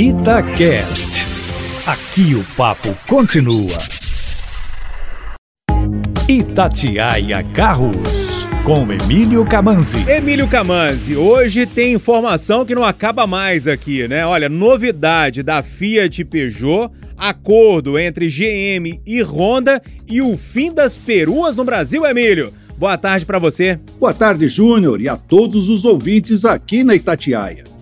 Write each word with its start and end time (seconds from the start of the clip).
Itacast. 0.00 1.26
Aqui 1.84 2.32
o 2.36 2.44
papo 2.56 2.96
continua. 3.08 3.76
Itatiaia 6.28 7.42
Carros, 7.52 8.46
com 8.62 8.92
Emílio 8.92 9.44
Camanzi. 9.44 10.08
Emílio 10.08 10.46
Camanzi, 10.46 11.16
hoje 11.16 11.66
tem 11.66 11.94
informação 11.94 12.64
que 12.64 12.76
não 12.76 12.84
acaba 12.84 13.26
mais 13.26 13.66
aqui, 13.66 14.06
né? 14.06 14.24
Olha, 14.24 14.48
novidade 14.48 15.42
da 15.42 15.64
Fiat 15.64 16.24
Peugeot, 16.26 16.92
acordo 17.16 17.98
entre 17.98 18.28
GM 18.28 19.00
e 19.04 19.20
Honda 19.22 19.82
e 20.08 20.22
o 20.22 20.38
fim 20.38 20.72
das 20.72 20.96
peruas 20.96 21.56
no 21.56 21.64
Brasil, 21.64 22.06
Emílio. 22.06 22.52
Boa 22.76 22.96
tarde 22.96 23.26
para 23.26 23.40
você. 23.40 23.80
Boa 23.98 24.14
tarde, 24.14 24.46
Júnior, 24.46 25.00
e 25.00 25.08
a 25.08 25.16
todos 25.16 25.68
os 25.68 25.84
ouvintes 25.84 26.44
aqui 26.44 26.84
na 26.84 26.94
Itatiaia. 26.94 27.77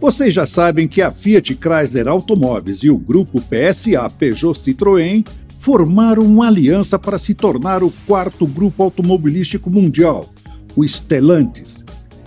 Vocês 0.00 0.32
já 0.32 0.46
sabem 0.46 0.86
que 0.86 1.02
a 1.02 1.10
Fiat 1.10 1.56
Chrysler 1.56 2.06
Automóveis 2.06 2.84
e 2.84 2.90
o 2.90 2.96
grupo 2.96 3.42
PSA 3.42 4.08
Peugeot 4.08 4.56
Citroën 4.56 5.26
formaram 5.60 6.22
uma 6.22 6.46
aliança 6.46 6.96
para 6.96 7.18
se 7.18 7.34
tornar 7.34 7.82
o 7.82 7.92
quarto 8.06 8.46
grupo 8.46 8.84
automobilístico 8.84 9.68
mundial, 9.68 10.24
o 10.76 10.86
Stellantis. 10.86 11.84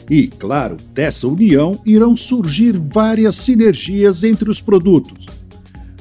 E, 0.10 0.28
claro, 0.28 0.76
dessa 0.94 1.26
união 1.26 1.72
irão 1.86 2.18
surgir 2.18 2.78
várias 2.78 3.38
sinergias 3.38 4.26
entre 4.26 4.50
os 4.50 4.60
produtos. 4.60 5.26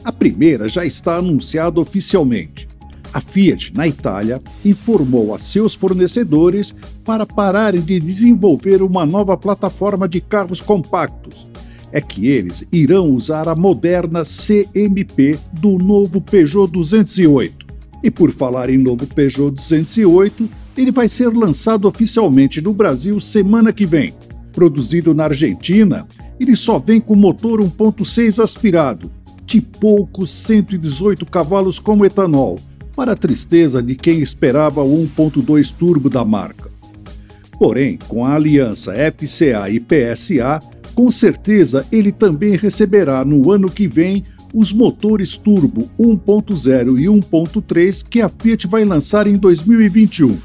A 0.02 0.10
primeira 0.10 0.68
já 0.68 0.84
está 0.84 1.18
anunciada 1.18 1.80
oficialmente. 1.80 2.66
A 3.14 3.20
Fiat, 3.20 3.72
na 3.76 3.86
Itália, 3.86 4.42
informou 4.64 5.32
a 5.32 5.38
seus 5.38 5.72
fornecedores 5.72 6.74
para 7.04 7.24
pararem 7.24 7.80
de 7.80 8.00
desenvolver 8.00 8.82
uma 8.82 9.06
nova 9.06 9.36
plataforma 9.36 10.08
de 10.08 10.20
carros 10.20 10.60
compactos 10.60 11.50
é 11.92 12.00
que 12.00 12.28
eles 12.28 12.64
irão 12.72 13.10
usar 13.10 13.48
a 13.48 13.54
moderna 13.54 14.22
CMP 14.24 15.38
do 15.60 15.78
novo 15.78 16.20
Peugeot 16.20 16.70
208. 16.70 17.66
E 18.02 18.10
por 18.10 18.32
falar 18.32 18.70
em 18.70 18.78
novo 18.78 19.06
Peugeot 19.06 19.50
208, 19.50 20.48
ele 20.76 20.90
vai 20.90 21.08
ser 21.08 21.28
lançado 21.28 21.86
oficialmente 21.86 22.60
no 22.60 22.72
Brasil 22.72 23.20
semana 23.20 23.72
que 23.72 23.84
vem. 23.84 24.14
Produzido 24.52 25.14
na 25.14 25.24
Argentina, 25.24 26.06
ele 26.38 26.56
só 26.56 26.78
vem 26.78 27.00
com 27.00 27.14
motor 27.14 27.60
1.6 27.60 28.42
aspirado, 28.42 29.10
de 29.44 29.60
poucos 29.60 30.30
118 30.30 31.26
cavalos 31.26 31.78
como 31.78 32.04
etanol, 32.04 32.56
para 32.94 33.12
a 33.12 33.16
tristeza 33.16 33.82
de 33.82 33.94
quem 33.94 34.20
esperava 34.20 34.82
o 34.82 35.06
1.2 35.06 35.72
turbo 35.76 36.08
da 36.08 36.24
marca. 36.24 36.70
Porém, 37.58 37.98
com 38.08 38.24
a 38.24 38.34
aliança 38.34 38.92
FCA 38.92 39.68
e 39.68 39.78
PSA, 39.78 40.60
com 41.00 41.10
certeza 41.10 41.86
ele 41.90 42.12
também 42.12 42.56
receberá 42.56 43.24
no 43.24 43.50
ano 43.50 43.70
que 43.70 43.88
vem 43.88 44.22
os 44.52 44.70
motores 44.70 45.34
turbo 45.34 45.88
1.0 45.98 47.00
e 47.00 47.06
1.3 47.06 48.04
que 48.06 48.20
a 48.20 48.28
Fiat 48.28 48.66
vai 48.66 48.84
lançar 48.84 49.26
em 49.26 49.38
2021. 49.38 50.36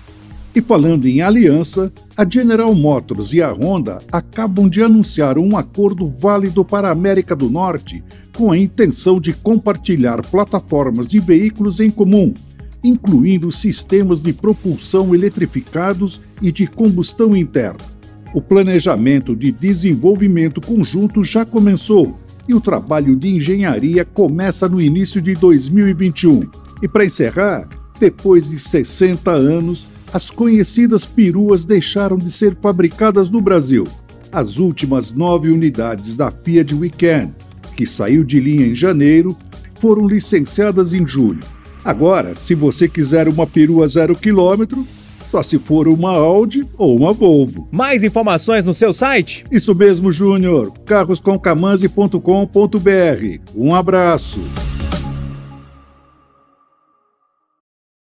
E 0.55 0.61
falando 0.61 1.07
em 1.07 1.21
aliança, 1.21 1.91
a 2.15 2.25
General 2.25 2.73
Motors 2.73 3.33
e 3.33 3.41
a 3.41 3.51
Honda 3.51 3.97
acabam 4.09 4.69
de 4.69 4.81
anunciar 4.81 5.37
um 5.37 5.57
acordo 5.57 6.07
válido 6.07 6.63
para 6.63 6.87
a 6.87 6.93
América 6.93 7.35
do 7.35 7.49
Norte 7.49 8.01
com 8.33 8.49
a 8.49 8.57
intenção 8.57 9.19
de 9.19 9.33
compartilhar 9.33 10.25
plataformas 10.25 11.09
de 11.09 11.19
veículos 11.19 11.81
em 11.81 11.89
comum, 11.89 12.33
incluindo 12.81 13.51
sistemas 13.51 14.21
de 14.21 14.31
propulsão 14.31 15.13
eletrificados 15.13 16.21
e 16.41 16.49
de 16.49 16.65
combustão 16.65 17.35
interna. 17.35 17.94
O 18.35 18.41
planejamento 18.41 19.33
de 19.33 19.49
desenvolvimento 19.49 20.59
conjunto 20.59 21.23
já 21.23 21.45
começou 21.45 22.19
e 22.49 22.53
o 22.53 22.59
trabalho 22.59 23.15
de 23.15 23.29
engenharia 23.29 24.03
começa 24.03 24.67
no 24.67 24.81
início 24.81 25.21
de 25.21 25.33
2021. 25.35 26.41
E 26.83 26.87
para 26.89 27.05
encerrar, 27.05 27.65
depois 27.97 28.49
de 28.49 28.59
60 28.59 29.31
anos, 29.31 29.87
as 30.13 30.29
conhecidas 30.29 31.05
peruas 31.05 31.63
deixaram 31.63 32.17
de 32.17 32.29
ser 32.29 32.57
fabricadas 32.57 33.29
no 33.29 33.39
Brasil. 33.39 33.85
As 34.33 34.57
últimas 34.57 35.11
nove 35.11 35.47
unidades 35.47 36.17
da 36.17 36.29
Fiat 36.29 36.75
Weekend, 36.75 37.33
que 37.77 37.87
saiu 37.87 38.21
de 38.21 38.41
linha 38.41 38.67
em 38.67 38.75
janeiro, 38.75 39.33
foram 39.79 40.05
licenciadas 40.05 40.91
em 40.91 41.07
julho. 41.07 41.39
Agora, 41.85 42.35
se 42.35 42.53
você 42.53 42.89
quiser 42.89 43.29
uma 43.29 43.47
perua 43.47 43.87
zero 43.87 44.13
quilômetro, 44.13 44.85
só 45.31 45.43
se 45.43 45.59
for 45.59 45.87
uma 45.87 46.11
Audi 46.11 46.65
ou 46.77 46.95
uma 46.95 47.13
Volvo. 47.13 47.67
Mais 47.71 48.03
informações 48.03 48.65
no 48.65 48.73
seu 48.73 48.91
site? 48.93 49.45
Isso 49.51 49.75
mesmo, 49.75 50.11
Júnior. 50.11 50.71
carroscomcamanzi.com.br. 50.85 53.39
Um 53.55 53.75
abraço. 53.75 54.64